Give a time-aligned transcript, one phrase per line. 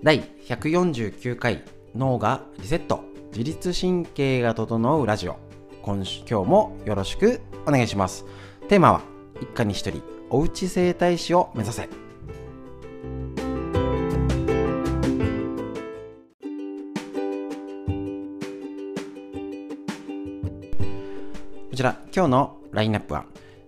[0.00, 1.64] 第149回
[1.96, 3.02] 脳がリセット
[3.32, 5.36] 自律神経が整うラジオ。
[5.82, 8.24] 今週今日もよろしくお願いします。
[8.68, 9.00] テーマは
[9.40, 10.00] 一家に一人
[10.30, 11.88] おうち整体師を目指せ。
[11.88, 11.90] こ
[21.74, 23.24] ちら今日のラインナップは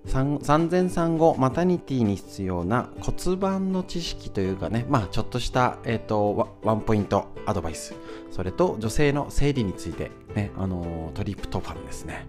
[0.07, 7.95] 産前産後マタニティに必要な骨盤の知識というかね、まあ、ちょっとした、えーと、ワンポイントアドバイス。
[8.31, 12.27] それと女性の生理について、ねあのトリプトファンですね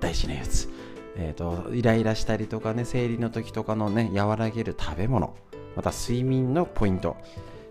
[0.00, 0.68] 大事なやつ、
[1.16, 5.34] えーと、イライラしたりとかね生理の時とかのね和らげる食べ物。
[5.76, 7.16] また睡眠のポイント。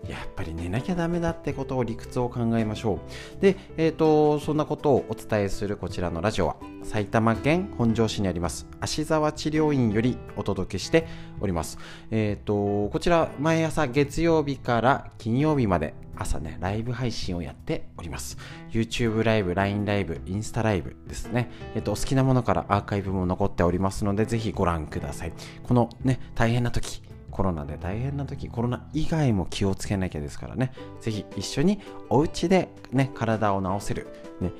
[0.08, 3.00] やっぱり寝なきゃダメだってことを理屈を考えましょ
[3.38, 3.42] う。
[3.42, 11.06] で、えっ、ー、と、そんなことをお伝えするこちらのラジオは、埼玉県本庄市にあります、芦沢治療院よりお届けして
[11.40, 11.78] おります。
[12.10, 18.36] えっ、ー、と、こちら、毎朝月曜日から金曜日まで、朝ね、ライブ配信をやっております。
[18.70, 21.50] YouTube ライブ、LINE ライブ、インスタライブですね。
[21.74, 25.32] えっ、ー、と、お好きなものからアーカイブも残っておりますので、ぜひご覧ください。
[25.62, 27.02] このね、大変な時、
[27.40, 30.72] コロナで大変な時コロナ以外も気をつけなきゃですからね。
[31.00, 34.08] 是非一緒にお家でね体を治せる、
[34.42, 34.52] ね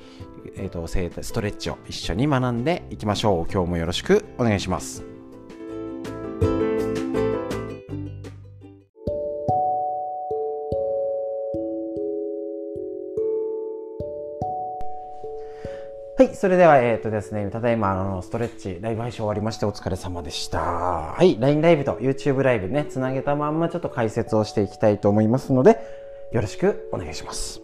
[0.55, 3.53] えーと、とストレッチを一緒に学んでいきましょう。
[3.53, 5.10] 今日もよろしくお願いします。
[16.21, 20.59] はい、それでは、えっ、ー、とですね、ただいま、あの、ストレッチ、ライブ配信終わりまして、お疲れ様でした。
[20.59, 25.79] はい、LINE ライブと YouTube ライブね、つなげたまんま、ちょっと解説をしていきたいと思いますので、
[26.31, 27.61] よろしくお願いします。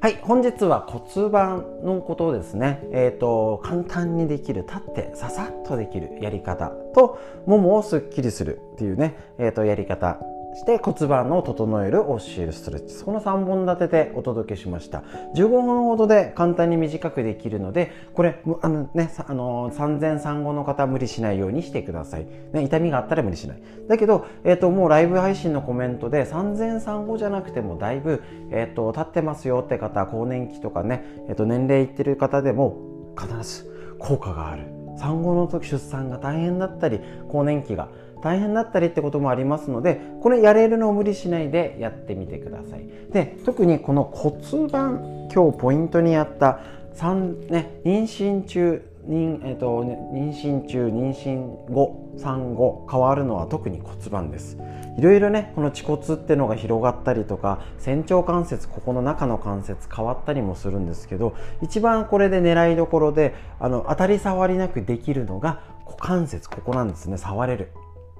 [0.00, 10.20] はい、本日は骨盤のことをですね、えっ、ー、と、簡単にできる、立ってささっとできるやり方と、ももをすっきりするっていうね、えっ、ー、と、やり方
[10.56, 12.94] して骨盤を整える教えるストレッチ。
[12.94, 15.02] その3本立てでお届けしました。
[15.34, 23.62] 15分ほどで簡単に短くできるのでこれあのねあの産前産後の方無理しないようにしてください、ね、痛みがあったら無理しない。
[23.86, 34.76] だけど、えーと、もうライブ配信のコメントで産前産後じゃなくてもだいぶ、えーと、立ってますよって方更年期とかね、えーと年齢いってる方でも必ず効果がある。
[34.96, 37.88] 産後の時出産が大変だったり更年期が
[38.22, 42.86] 大変だったりってこともありますのでこれやれるのを無理しないでやってみてください。
[43.12, 46.60] で特にこの骨盤今日ポイントにあった
[46.94, 54.58] 3、ね、妊娠中妊,、えーと、妊娠中妊娠後産後変わるのは特に骨盤です。
[54.98, 67.72] いろいろねこの恥骨っていうのが広がったりとか仙腸関節ここの中の関節変わったりもするんですけど一番これで狙いどころであの当たり障りなくできるのが股関節ここなんですね触れる。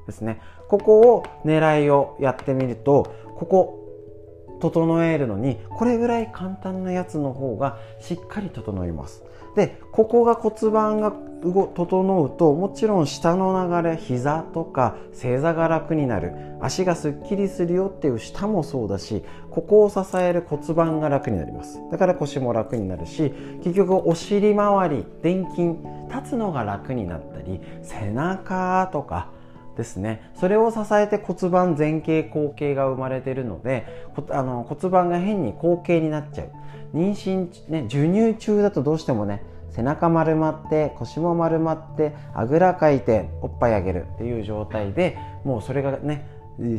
[0.07, 0.41] ですね。
[0.69, 3.83] ここを狙いをやってみるとここ
[4.61, 9.23] 整えるのにこれぐらい簡単なやつの方がしっかり整います。
[9.55, 11.13] でここが骨盤が
[11.75, 16.33] 整うともちろん下の流れ膝とか正座が楽になる。
[16.61, 21.79] 足がすっきりするよっていう下もそうだしここを支える骨盤が楽になります。
[21.91, 25.63] だから腰も楽になるし結局お尻周り臀筋
[26.09, 29.31] 立つのが楽になったり背中とか
[29.77, 30.31] ですね。
[30.35, 33.87] それを支えて骨盤前傾後傾が生まれてるので
[34.31, 36.51] あの骨盤が変に後傾になっちゃう。
[36.95, 46.27] 妊娠、ね、授乳中だとどうしてもね背中丸まって腰も丸まってあぐらかいておっぱいあげるっていう状態でもうそれがね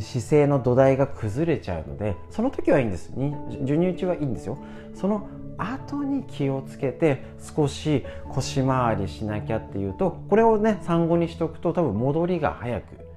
[0.00, 3.12] 姿勢の土台が崩れちゃうのでその時はいいんです。
[3.60, 4.58] 授乳中はいいんですよ。
[4.94, 7.24] その後に気をつけて
[7.56, 13.08] 少し腰回りしなきゃっていうとこれをね産後にしとくと多分戻りが早く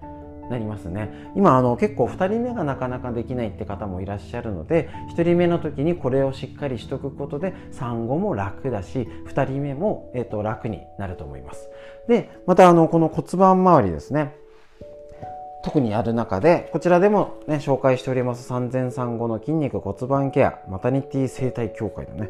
[0.50, 1.32] なりますね。
[1.36, 11.70] 今あの結構2人目がなかなかできないって方もいらっしゃるので1人目の時にこれをしっかりしとくことで産後も楽だし2人目も、えー、と楽になると思います。
[12.08, 14.36] でまたあのこの骨盤周りですね。
[15.64, 22.30] 特にやる中で、こちらでもね、紹介しております産前産後の筋肉骨盤ケア、マタニティ生態協会のね、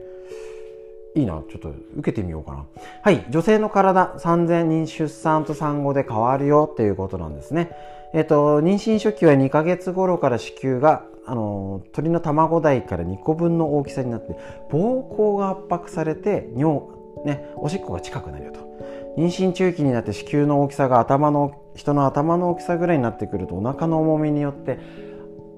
[1.16, 2.66] いいな、ちょっと受けてみようかな。
[3.01, 7.72] はい、女性の体、産前に出産と産後で変わるよっていうことなんですね。
[8.13, 14.34] えっ、と、妊娠初期は2ヶ月頃から子宮が、あの、鳥の卵台から2個分の大きさになって、
[14.69, 16.81] 膀胱が圧迫されて、尿、
[17.25, 18.71] ね、おしっこが近くなるよと。
[19.18, 24.80] 妊娠中期になって子宮の大きさが頭の人の頭の大きさぐらいになってくるとお腹の重みによって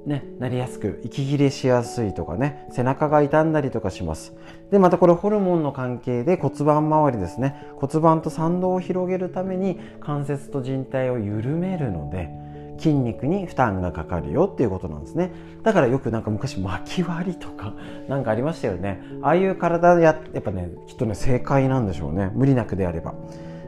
[0.05, 4.33] ね、なりやすく息切れしやすいとかね背中が傷んだりとかします。
[4.69, 7.55] でまたこれホルモンの関係で骨盤周りですね。
[7.77, 12.29] 骨盤と参道を広げるために関節と靭帯を緩めるので
[12.77, 15.31] 筋肉に負担がかかるよっていうことなんですね。
[15.63, 17.73] だからよくなんか昔巻き割りとか
[18.09, 19.01] なんかありましたよね。
[19.21, 22.31] ああいう体ややっぱねきっとね正解なんでしょうね。
[22.33, 23.13] 無理なくであれば。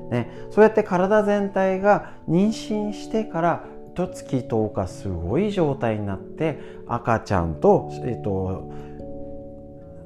[0.10, 3.66] ね、そうやって体全体が妊娠してから
[3.96, 8.69] 1月10日すごい状態になって赤ちゃんと,、えっと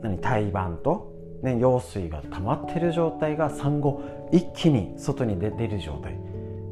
[0.01, 1.11] 何胎盤と、
[1.43, 6.17] ね、羊水が溜まってる状態が産後一気に外に出る状態。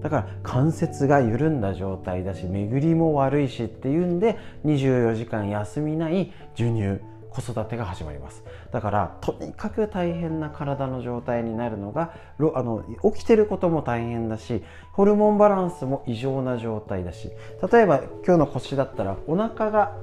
[0.01, 6.99] だから関節が緩んだ状態だし巡りも悪いしっていうんで24時間休みない授乳
[7.29, 8.43] 子育てが始まります。
[8.71, 12.13] だからとにかく大変な体の状態になるのが
[12.55, 12.83] あの
[13.13, 14.63] 起きてることも大変だし
[14.93, 17.31] ホルモンバランスも異常な状態だし。
[17.71, 19.97] 例えば今日の腰だったらお腹が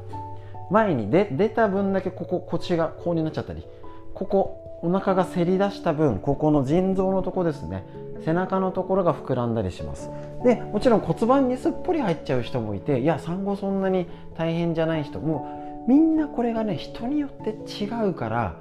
[0.71, 3.67] 前に出出た分だけここ腰がこうになっちゃったり
[4.15, 7.87] ここお腹がせり出した分ここの腎臓のとこですね。
[8.23, 10.11] 背中のところが膨らんだりします。
[10.45, 17.51] でもちろん骨盤にすっぽり入っちゃう人もいていや産後そんなに大変じゃない人もみんなこれがね人によって
[17.83, 18.57] 違うから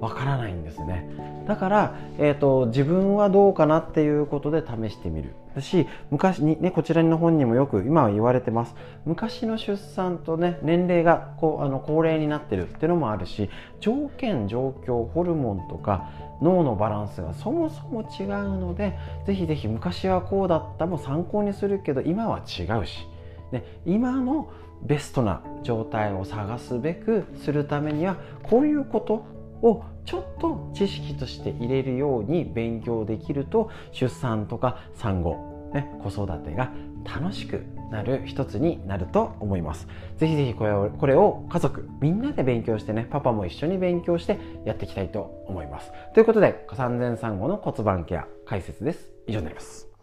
[0.00, 1.08] わからないんですね。
[1.46, 5.34] だから、えーと、自分はどうかなっていうことで試してみる。
[5.60, 8.74] し昔に、ね、こちらの本にもよく今は言われてます。
[9.04, 13.48] 昔の出産とね年齢がこうあの高齢になってるっていうのもあるし
[13.80, 16.10] 条件状況ホルモンとか
[16.42, 23.06] 脳のバランスがそもそも違うのでぜひぜひ昔はこうだったも参考にするけど今は違うし、
[23.50, 24.50] ね、今の
[24.82, 29.24] ベストな状態を探すべくするためにはこういうこと
[29.62, 36.72] をちょっと知識として入れるように勉強できると出産とか産後、ね、子育てが
[37.04, 39.86] 楽しくなる一つになると思います。
[40.16, 45.92] ぜひぜひこれをこれを家族みんなで勉強してねパパも一緒に勉強してやっていきたいと思います。
[46.14, 49.12] ということで産前産後の骨盤ケア解説です。
[49.26, 49.95] 以上になります。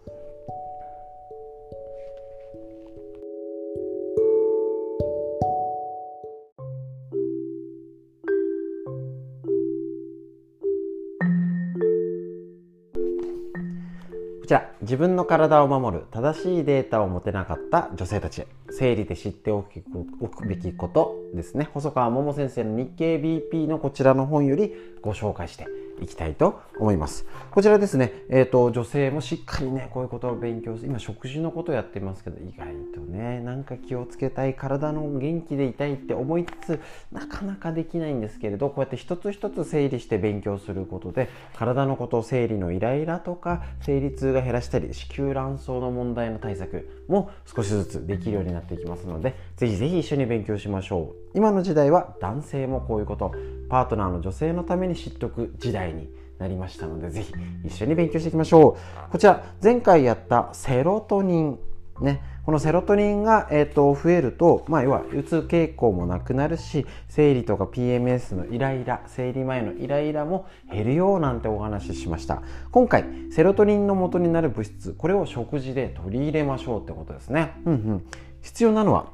[14.44, 21.70] こちら、自分の体を守る正しいデータを持てなかった女性たちへ、生理で知っておくべきことですね。
[21.74, 25.66] 細川桃先生の日経 BP のこちらの本よりご紹介して
[26.02, 27.26] いきたいと思います。
[27.52, 36.80] こちらですね、えっ、ー、と、女性もしっかりね、こういうことを勉強して、今食事のことをやってますけど、意外とね、なんか気をつけたい、体の元気でいたいって思いつつ、
[37.12, 51.38] なかなかできないんですけれど、こうやって一つ一つ整理して勉強することで、体のこと、生理のイライラとか、生理痛が減らしたり、子宮卵巣の問題の対策も少しずつできるようになっていきますので、ぜひぜひ一緒に勉強しましょう。
[51.38, 53.32] 今の時代は男性もこういうこと、
[53.74, 57.34] パートナーの女性のために知っておく時代になりましたので、ぜひ
[57.66, 58.78] 一緒に勉強していきましょ
[59.08, 59.12] う。
[59.12, 61.60] こちら、前回やったセロトニン。
[62.00, 72.42] ね、このセロトニンが、えーと、増えると、まあ、要はうつ傾向もなくなるし生理とか PMS のイライラ生理前のイライラも減るよなんてお話ししました
[72.72, 78.06] 今回セロトニンの元になる物質これを食事で取り入れましょうってことですね、うんうん、
[78.42, 79.12] 必要なのは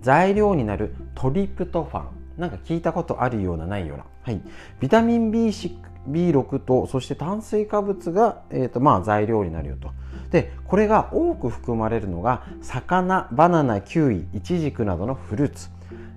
[0.00, 4.40] 材料になるトリプトファンなんか聞いたことあるようなないような、はい、
[4.80, 5.76] ビタミン B6,
[6.10, 9.90] B6 とそして炭水化物が、えーとまあ、材料になるよと。
[10.30, 15.68] でこれが多く含まれるのが魚バナナキウイイチジクなどのフルーツ。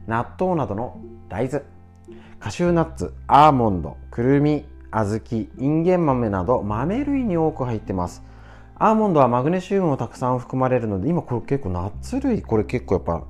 [0.08, 1.00] 納豆などの
[1.30, 1.64] 大豆。
[2.40, 8.24] カシューナッツアーモンドくるみ小豆インゲン豆など豆類に多く入ってます。
[8.76, 13.24] アーモンドはマグネシウムもたくさん含まれるので今これ結構ナッツ類これ結構やっぱ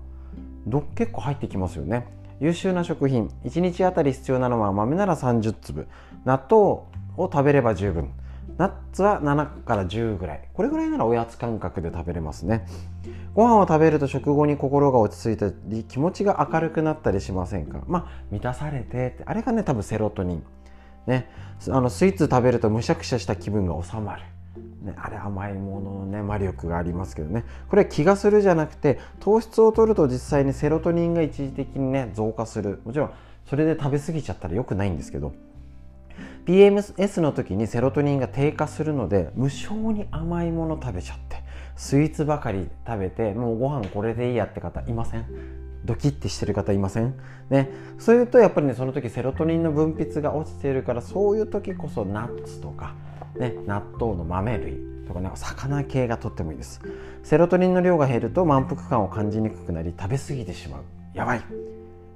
[0.68, 2.08] ど結構入ってきますよね。
[2.40, 5.88] 優秀な食品1日あたり必要なのは豆なら30粒。
[6.26, 8.12] 納豆を食べれば十分。
[8.58, 10.50] ナッツは7から10ぐらい。
[10.54, 12.66] これぐらいならおやつ感覚で食べれますね。
[13.34, 17.82] ご飯を食べると食後に心が落ち着いたり気持ちが明るくなったりしませんか？
[17.88, 19.24] まあ満たされてって。
[19.26, 20.44] あれがね多分セロトニン。
[21.08, 21.30] ね。
[21.70, 24.24] あのスイーツ食べるとむしゃくしゃした気分が収まる。
[24.82, 27.44] ね、あれ甘いもののね魔力がありますけどね。
[27.70, 32.82] これ気がするじゃなくて糖質を取ると実際にセロトニンが一時的にね増加する。
[32.86, 33.12] もちろん
[33.46, 35.34] それで食べ過ぎちゃったら良くないんですけど
[36.46, 41.44] PMS の時にセロトニンが低下するので無性に甘いもの食べちゃって
[41.76, 45.26] スイーツばかり食べてもうご飯これでいいやって方いません？
[45.86, 47.16] ドキッてしてる方いません？
[47.50, 47.70] ね。
[47.98, 52.96] そういうとやっぱりねその時セロトニンの分泌が落ちているからそういう時こそナッツとか、
[53.38, 56.82] ね、納豆の豆類とかね魚系がとってもいいです。
[57.24, 60.84] セロトニンの量が減ると満腹感を感じにくくなり食べ過ぎてしまう。
[61.14, 61.42] やばい。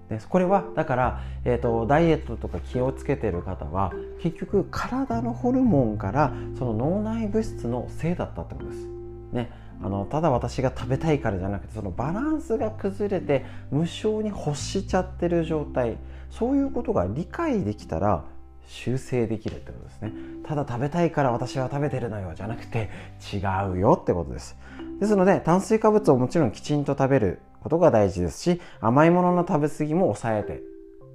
[0.09, 8.87] でこれはだから、えーと、ダイエットとか気をつけてる方は結局体のホルモンからその脳内物質のせいだったってことです。
[9.31, 9.49] ね、
[9.81, 15.97] あのただ私が食べたいからじゃなくてそのバランスが崩れて無性に欲しちゃってる状態。
[16.29, 18.23] そういうことが理解できたら
[18.67, 20.13] 修正できるってことですね。
[20.45, 22.89] ただ食べたいから私は食べてるのよじゃなくて
[23.33, 23.37] 違
[23.71, 24.57] うよってことです。
[24.99, 30.61] ですので炭水化物をもちろんきちんと食べることが大事ですし甘いものの食べ過ぎも抑えて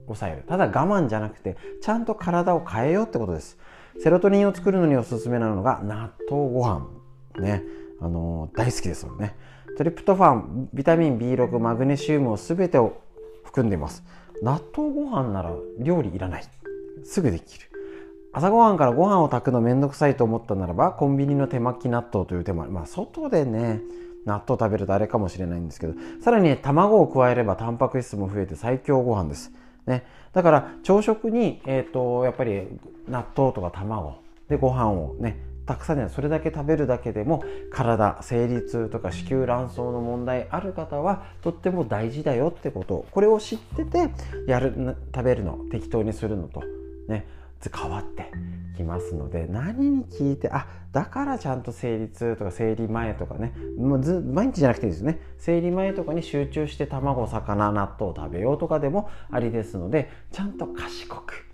[0.07, 0.45] 抑える。
[0.47, 3.59] ただ我慢じゃなくてちゃんと体を変えようってことです。
[4.00, 6.87] セロトニンを作るのにおすすめなのが納豆ご飯。
[7.40, 7.62] ね。
[8.00, 9.35] あのー、大好きですもんね。
[9.76, 13.00] トリプトファンビタミン B6 マグネシウムを全てを
[13.45, 14.05] 含んでいます。
[14.43, 16.45] 納豆ご飯なら料理いらない。
[17.05, 17.69] すぐできる。
[18.33, 23.81] 朝ごはんからご飯を炊くのめんどくさいと思ったならばコンビニの手巻き納豆という手もまあ外でね
[24.26, 29.50] 納豆食べるとあれかもしれないんですけどさらに、ね、卵を加えればタンパク質も増えて最強ご飯です、
[29.87, 32.69] ね、だから朝食に、えーと、やっぱり
[33.09, 43.07] 納豆とか卵でご飯をねたくさんねそれだけ食べるだけでも体生理痛とか子宮卵巣の問題ある方はとっても大事だよってこと。
[43.11, 44.11] これを知ってて
[44.47, 46.62] やる食べるの適当にするのと。
[47.09, 47.27] ね
[47.75, 48.31] 変わって
[48.77, 61.49] きますので何に聞いてあだからちゃんと生理痛とか生理前とかねもうず毎日じゃなくていいですね生理前とかに集中して卵魚納豆を食べようとかでもありですのでちゃんと賢く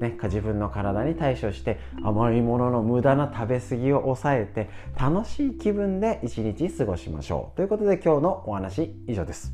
[0.00, 9.52] ね、自分の体に対処して甘いものの無駄な食べ過ぎを抑えて楽しい気分で一日過ごしましょうということで今日のお話以上です。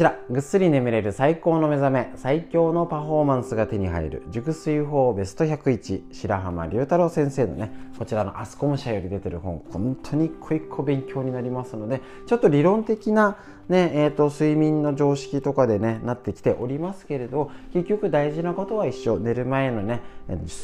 [0.00, 13.36] ちら、ぐっすり眠れる最高の目覚め、最強のパフォーマンスが手に入る、熟睡法ベスト101、白浜龍太郎先生のね、こちらのアスコム社より出てる本、本当に一個一個勉強になりますので、ちょっと理論的な
[13.68, 19.18] ね、えーと、睡眠の常識とかでね、なってきておりますけれど、結局大事なことは一緒。
[19.18, 20.00] 寝る前のね、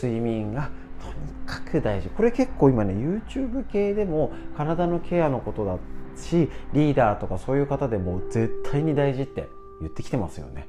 [0.01, 1.15] 睡眠がとに
[1.45, 2.09] かく大事。
[2.09, 9.49] これ結構今ね、YouTube 系でも体のケアのことだってしリーダーとかそういう方でも絶対に大事って
[9.81, 10.69] 言ってきてますよね。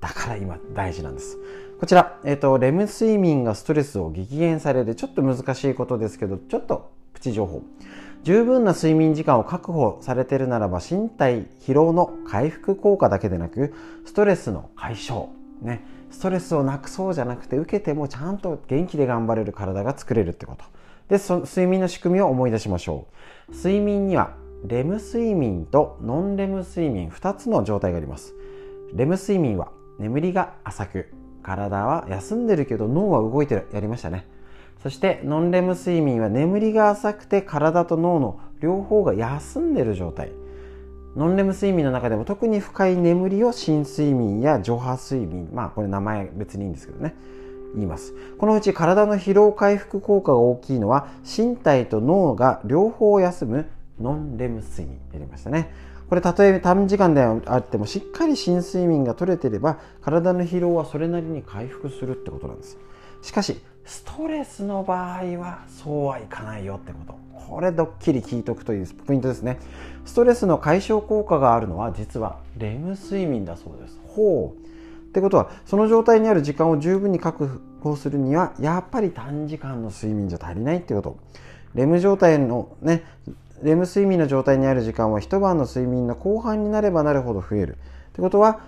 [0.00, 1.38] だから今大事なんです。
[1.78, 7.62] こちら、えっ、ー、と、レム睡眠がストレスを激減されるちょっと難しいことですけどちょっとプチ情報。
[8.24, 15.28] 十分な睡眠時間を確保されているならば身体疲労の回復効果だけでなくストレスの解消
[15.60, 15.84] ね。
[16.10, 20.64] ストレスをなくそうじゃなくて受けてもちゃんと元気で頑張れる体が作れるってこと。
[21.08, 23.06] でそ睡眠の仕組みを思い出しましょ
[23.50, 23.56] う。
[23.56, 28.34] 睡眠にはレム睡眠とノンレム睡眠2つの状態があります。
[28.94, 34.26] レム睡眠は眠りが浅く体は休んでるけど脳は動いてるやりましたね。
[34.82, 40.30] そしてノンレム睡眠は眠りが浅くて体と脳の両方が休んでる状態。
[41.16, 47.14] ノンレム睡眠の中でも特に深い眠りを深睡眠や上波睡眠まあこれ名前別にいいんですけどね
[47.74, 48.14] 言います。
[48.38, 53.66] このうち体の疲労回復効果が大きいのは身体と脳が両方休む
[54.00, 55.72] ノンレム睡眠やりましたね。
[56.08, 62.76] これたとえ短時間であってもしっかり深睡眠が取れてれば体の疲労はそれなりに回復するってことなんです。
[63.22, 67.14] しかしストレスの場合はそうはいかないよってこと。
[67.34, 69.58] これドッキリ聞いとくというポイントですね。
[70.04, 73.98] ストレスの解消効果があるのは実はレム睡眠だそうです。
[74.08, 74.62] ほう。
[75.08, 81.16] ってことはその状態にある時間を十分に確保するにはやっぱり短時間の睡眠じゃ足りないってこと。
[81.74, 83.02] レム状態のね
[83.62, 87.78] レム睡眠の状態にある時間は一晩の睡眠の後半になればなるほど増える。
[88.10, 88.60] ってことは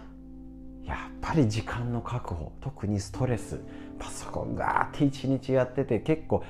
[0.85, 3.61] やっぱり時間の確保特にストレス
[3.99, 6.45] パソコンガーって一日やってて結構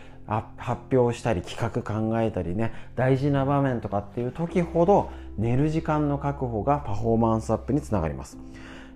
[0.56, 8.38] 発表したり企画考えたりね大事な場面とかっていう時ほど寝る時間の確保がパフォーマンスアップにつながります。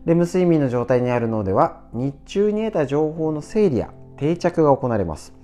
[0.05, 5.38] レム睡眠の状態にある脳では日中に得た情報の整理や定着が行われます。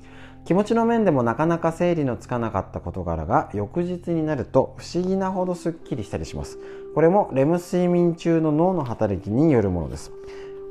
[0.44, 6.58] 気持ちの面でもなかなか整理のつかなかった事柄が翌日になると不思議なほどすっきりしたりします。
[6.94, 10.12] これもレム睡眠中の脳の働きによるものです。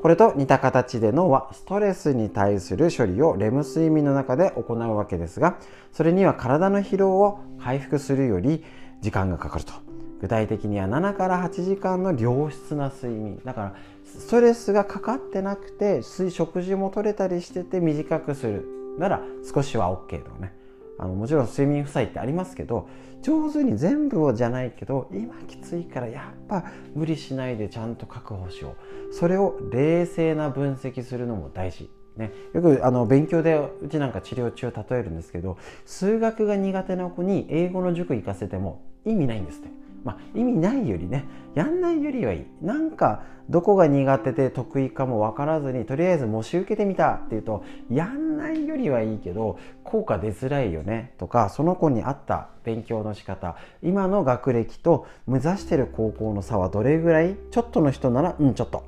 [0.03, 5.57] これと似た形で脳はストレスに対する処理をレム睡眠の中で行うわけですが、
[5.91, 8.63] それには体の疲労を回復するより
[9.01, 9.73] 時間がかかると。
[10.21, 13.41] 具体的には7から8時間の良質な睡眠。
[13.43, 13.75] だから
[14.05, 19.21] ストレスがかかってなくて食事も取れたりしてて短くするなら
[19.53, 20.53] 少しは OK とかね。
[20.99, 22.87] あのもちろん睡眠負債ってありますけど
[23.23, 28.75] 上手に全部をじゃないけど今きついからやっぱ無理しないでちゃんと確保しよ
[29.09, 29.13] う。
[29.13, 39.82] それを冷静な分析するのも大事ね、よくあの勉強でうちなんか治療中例えるんですけど数学が苦手な子に英語の塾行かせても意味ないんですって。
[40.03, 42.45] まあ、意味ないよりねやんないよりはいい。
[42.61, 58.85] なんかどこが苦手で得意かも分からずにとりあえず模試受けてみたっていうとやんないよりはいいけど効果出づらいよねとかその子に合った勉強の仕方今の学歴と目指してる高校の差はどれぐらいちょっとの人ならうんちょっと。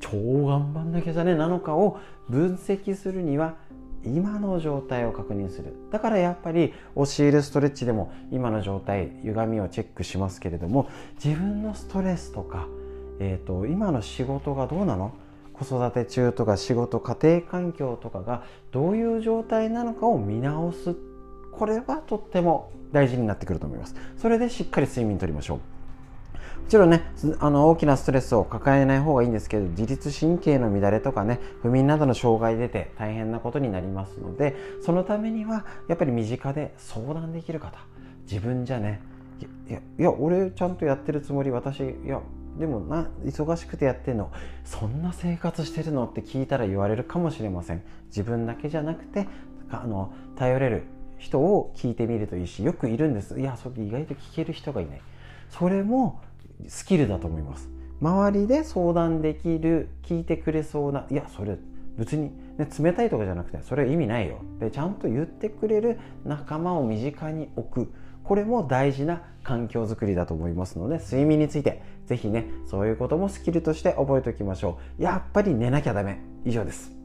[0.00, 0.10] 超
[0.46, 3.56] 頑張んなきゃじゃねなのかを分析するには
[4.04, 5.74] 今の状態を確認する。
[5.90, 10.88] だからやっぱり教えるストレッチでも今の状態歪みをチェックしますけれども
[11.22, 12.66] 自分のストレスとか、
[13.20, 15.12] えーと、今の仕事がどうなの？
[15.52, 18.42] 子育て中とか仕事家庭環境とかが
[18.72, 20.96] どういう状態なのかを見直す。
[21.52, 23.94] これはとっても大事になってくると思います。
[24.16, 25.60] それでしっかり睡眠とりましょう。
[26.62, 27.02] もちろんね
[27.40, 37.78] あの大きなストレスを抱えない方がいいんですけど自律神経の乱れとかね不眠などの障害出て大変なことになりますのでそのためにはやっぱり身近で相談できる方
[38.30, 39.00] 自分じゃね
[39.68, 42.20] いやいや俺ちゃんとやってるつもり私いや
[42.58, 44.30] でもな忙しくてやってんの
[44.64, 46.04] そんな生活してるの？
[46.04, 47.82] って聞いたら言われるかもしれません。
[48.08, 49.26] 自分だけじゃなくて
[49.70, 50.82] あの頼れる
[51.16, 53.40] 人を聞いてみるといいしよくいるんです。
[53.40, 55.00] いやそれ意外と聞ける人がいない。
[55.48, 56.20] それも
[56.68, 57.68] スキルだと思います。
[58.00, 61.56] 周りで相談できる聞いてくれそうないやそれ
[61.96, 64.40] 別に、ね、冷たいとかじゃなくてそれは意味ないよ。
[64.58, 67.92] でちゃんと言ってくれる仲間を身近に置く。
[68.24, 75.02] これも大事な環境づくりだと思いますので睡眠について是非ねそういうこともスキルとして覚えておきましょう。
[75.02, 76.20] やっぱり寝なきゃダメ。
[76.44, 77.01] 以上です。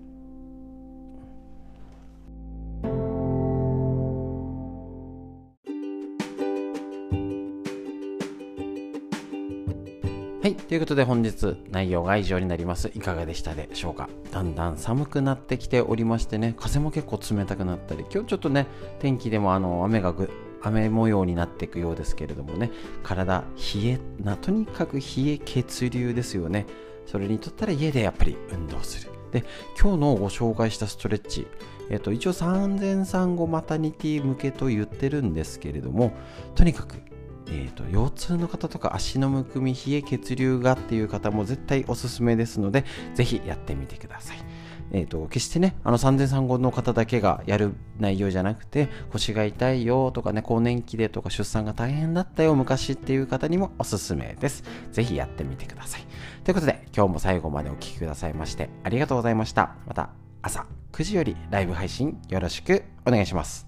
[10.48, 10.56] はい。
[10.56, 12.90] ということで本日内容が以上になります。
[12.96, 14.08] いかがでしたでしょうか？
[14.32, 18.66] だんだん寒くなってきておりましてね、風も結構冷たくなったり、今日ちょっとね、
[19.00, 20.30] 天気でもあの雨がぐ
[20.62, 22.72] 雨模様になっていくようですけれどもね、
[23.04, 23.44] 体
[23.76, 26.66] 冷えな、とにかく冷え血流ですよね。
[27.08, 29.12] それにとったら家でやっぱり運動する。
[29.34, 29.44] で、
[29.78, 31.46] 今日のご紹介したストレッチ、
[31.90, 36.14] えっと、一応産前産後マタニティ向けと言ってるんですけれども、
[36.56, 36.96] とにかく
[37.50, 44.38] えーと、腰痛の方とか足のむくみ冷え血流がっていう方も絶対おすすめですのでぜひやってみてください。
[44.92, 54.64] えーと、決してねあの産前産後の方だけがやる内容じゃなくて腰が痛いよとかね更年期でとか出産が大変だったよ昔っていう方にもおすすめです。
[54.92, 56.02] ぜひやってみてください。
[56.44, 59.76] ということで今日も最後までお聴きくださいましてありがとうございました。
[59.88, 60.10] また
[60.42, 63.67] 朝9時よりライブ配信よろしくお願いします。